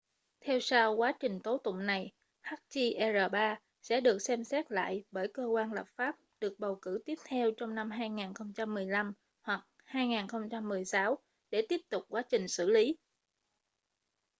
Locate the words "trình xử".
12.29-12.69